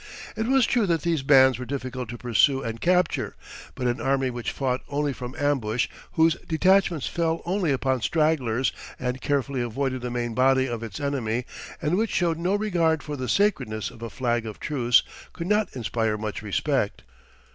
[0.35, 3.35] It was true that these bands were difficult to pursue and capture,
[3.75, 9.21] but an army which fought only from ambush, whose detachments fell only upon stragglers and
[9.21, 11.45] carefully avoided the main body of its enemy,
[11.79, 15.03] and which showed no regard for the sacredness of a flag of truce,
[15.33, 17.03] could not inspire much respect.